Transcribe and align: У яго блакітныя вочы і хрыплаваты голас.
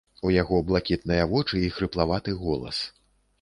У 0.27 0.29
яго 0.35 0.61
блакітныя 0.69 1.27
вочы 1.33 1.61
і 1.67 1.69
хрыплаваты 1.77 2.35
голас. 2.41 2.81